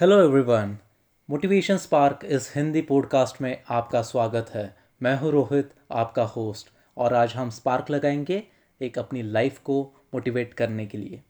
[0.00, 0.78] Hello everyone
[1.30, 7.14] motivation spark इस Hindi podcast में आपका स्वागत है। मैं हूँ रोहित, आपका होस्ट और
[7.14, 8.42] आज हम स्पार्क लगाएँगे
[8.82, 11.22] एक अपनी लाइफ को मोटिवेट करने के लिए।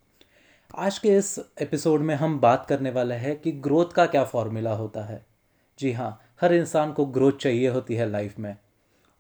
[0.77, 4.73] आज के इस एपिसोड में हम बात करने वाले हैं कि ग्रोथ का क्या फॉर्मूला
[4.73, 5.27] होता है।
[5.79, 8.57] जी हाँ हर इंसान को ग्रोथ चाहिए होती है लाइफ में।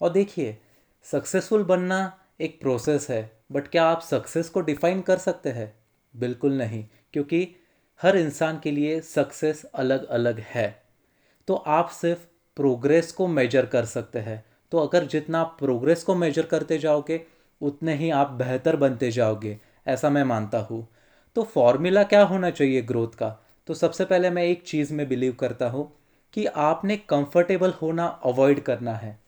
[0.01, 0.59] और देखिए
[1.03, 5.75] सक्सेसफुल बनना एक प्रोसेस है बट क्या आप सक्सेस को डिफाइन कर सकते हैं?
[6.17, 7.57] बिल्कुल नहीं, क्योंकि
[8.03, 10.83] हर इंसान के लिए सक्सेस अलग अलग है।
[11.49, 12.21] तो आप सिर्फ़
[12.57, 17.27] प्रोग्रेस को मेजर कर सकते हैं। तो अगर जितना आप प्रोग्रेस को मेजर करते जाओगे,
[17.63, 20.89] उतने ही आप बेहतर बनते जाओगे, ऐसा मैं मानता हूँ।
[21.35, 23.47] तो फॉर्मूला क्या होना चाहिए ग्रोथ का?
[23.67, 25.93] तो सबसे पहले मैं एक चीज़ में बिलीव करता हूँ
[26.33, 29.19] कि आपने कंफर्टेबल होना अवॉइड करना है।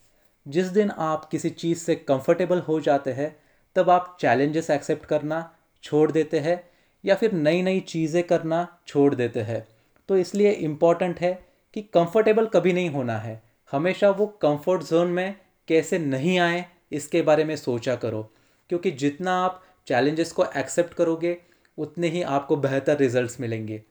[0.49, 3.37] जिस दिन आप किसी चीज़ से कंफर्टेबल हो जाते हैं,
[3.75, 9.15] तब आप चैलेंजेस एक्सेप्ट करना छोड़ देते हैं। या फिर नई नई चीज़ें करना छोड़
[9.15, 9.69] देते हैं।
[10.09, 15.35] तो इसलिए इंपॉर्टेंट है कि कंफर्टेबल कभी नहीं होना है। हमेशा वो कंफर्ट जोन में
[15.69, 18.33] कैसे नहीं आए, इसके बारे में सोचा करो।
[18.69, 21.39] क्योंकि जितना आप चैलेंजेस को एक्सेप्ट करोगे,
[21.79, 23.83] उतने ही आपको बेहतर रिजल्ट्स मिलेंगे।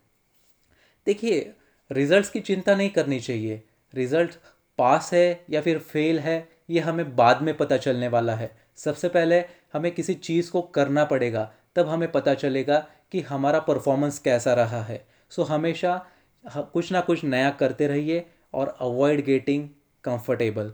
[1.06, 1.54] देखिए
[1.92, 3.64] रिजल्ट्स की चिंता नहीं करनी चाहिए।
[3.96, 4.32] रिज़ल्ट
[4.78, 9.10] पास है या फिर फेल है, ये हमें बाद में पता चलने वाला है। सबसे
[9.10, 9.40] पहले
[9.74, 14.82] हमें किसी चीज़ को करना पड़ेगा, तब हमें पता चलेगा कि हमारा परफॉर्मेंस कैसा रहा
[14.84, 16.06] है। सो so, हमेशा
[16.44, 19.70] कुछ ना कुछ नया करते रहिए और अवॉइड गेटिंग
[20.04, 20.74] कंफर्टेबल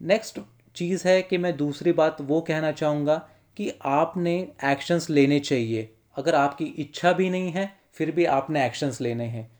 [0.00, 0.40] नेक्स्ट
[0.76, 3.16] चीज़ है कि मैं दूसरी बात वो कहना चाहूँगा
[3.56, 9.00] कि आपने एक्शंस लेने चाहिए। अगर आपकी इच्छा भी नहीं है फिर भी आपने एक्शंस
[9.00, 9.50] लेने हैं।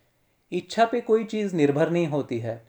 [0.53, 2.63] इच्छा पे कोई चीज़ निर्भर नहीं होती है।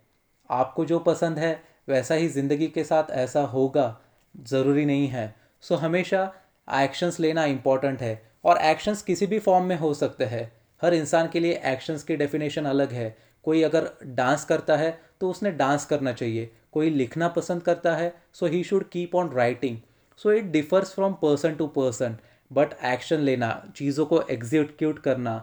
[0.50, 3.98] आपको जो पसंद है वैसा ही ज़िंदगी के साथ ऐसा होगा
[4.36, 6.34] ज़रूरी नहीं है। सो so, हमेशा
[6.74, 11.28] एक्शंस लेना इंपॉर्टेंट है। और एक्शंस किसी भी फॉर्म में हो सकते हैं। हर इंसान
[11.28, 15.86] के लिए एक्शंस की डेफिनेशन अलग है। कोई अगर डांस करता है तो उसने डांस
[15.86, 19.78] करना चाहिए। कोई लिखना पसंद करता है so he should keep on writing
[20.20, 22.18] so it differs from person to person
[22.52, 25.38] but action लेना, चीज़ों को एग्जीक्यूट करना।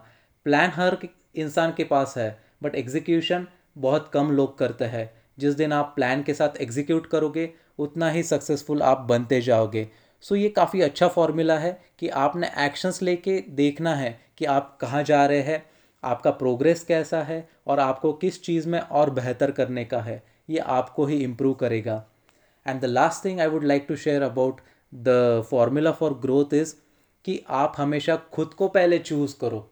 [0.47, 0.97] प्लान हर
[1.37, 3.47] इंसान के पास है बट एग्जीक्यूशन
[3.79, 8.23] बहुत कम लोग करते हैं। जिस दिन आप प्लान के साथ एग्जीक्यूट करोगे, उतना ही
[8.23, 9.89] सक्सेसफुल आप बनते जाओगे।
[10.25, 15.03] सो ये काफ़ी अच्छा फॉर्मूला है कि आपने एक्शंस लेके देखना है कि आप कहाँ
[15.03, 15.65] जा रहे हैं,
[16.03, 20.59] आपका प्रोग्रेस कैसा है और आपको किस चीज़ में और बेहतर करने का है, ये
[20.59, 22.05] आपको ही इम्प्रूव करेगा।
[22.67, 24.61] And the last thing I would like to share about
[24.93, 26.75] the formula for growth is
[27.25, 29.69] कि आप हमेशा खुद को पहले चूज़ करो।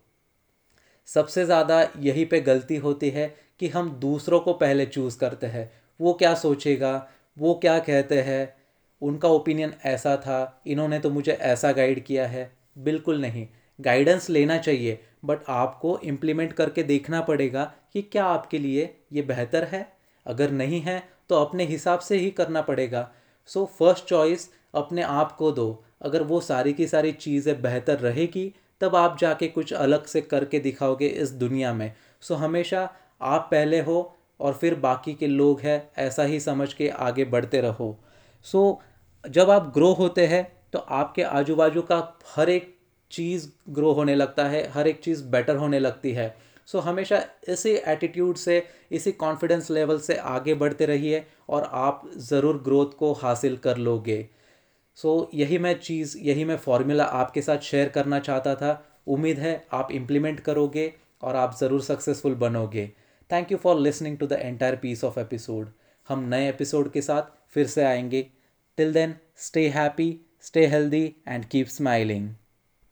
[1.08, 5.70] सबसे ज़्यादा यही पे गलती होती है कि हम दूसरों को पहले चूज़ करते हैं।
[6.00, 7.08] वो क्या सोचेगा?
[7.36, 8.55] वो क्या कहते हैं?
[9.02, 13.46] उनका ओपिनियन ऐसा था इन्होंने तो मुझे ऐसा गाइड किया है। बिल्कुल नहीं।
[13.78, 19.64] गाइडेंस लेना चाहिए बट आपको इम्प्लीमेंट करके देखना पड़ेगा कि क्या आपके लिए ये बेहतर
[19.64, 19.86] है।
[20.26, 23.08] अगर नहीं है तो अपने हिसाब से ही करना पड़ेगा।
[23.48, 28.52] सो फ़र्स्ट चॉइस अपने आप को दो। अगर वो सारी की सारी चीज़ें बेहतर रहेगी
[28.80, 32.88] तब आप जाके कुछ अलग से करके दिखाओगे इस दुनिया में। सो so, हमेशा
[33.22, 37.60] आप पहले हो और फिर बाकी के लोग हैं ऐसा ही समझ के आगे बढ़ते
[37.60, 37.96] रहो।
[38.46, 38.80] सो
[39.24, 41.96] जब आप ग्रो होते हैं तो आपके आजू बाजू का
[42.34, 42.74] हर एक
[43.10, 46.34] चीज़ ग्रो होने लगता है हर एक चीज़ बेटर होने लगती है।
[46.68, 48.62] सो so, हमेशा इसी एटीट्यूड से
[48.92, 54.28] इसी कॉन्फिडेंस लेवल से आगे बढ़ते रहिए और आप ज़रूर ग्रोथ को हासिल कर लोगे।
[54.98, 59.38] सो so, यही मैं चीज़ यही मैं फॉर्मूला आपके साथ शेयर करना चाहता था। उम्मीद
[59.38, 60.92] है आप इम्प्लीमेंट करोगे
[61.22, 62.86] और आप ज़रूर सक्सेसफुल बनोगे।
[63.30, 65.68] Thank you for listening to the entire piece of episode
[66.08, 68.26] हम नए एपिसोड के साथ फिर से आएँगे।
[68.76, 72.36] Till then, stay happy, stay healthy, and keep smiling.